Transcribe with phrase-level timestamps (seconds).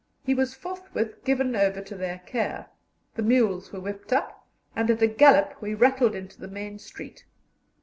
[0.23, 2.71] He was forthwith given over to their care,
[3.13, 7.23] the mules were whipped up, and at a gallop we rattled into the main street.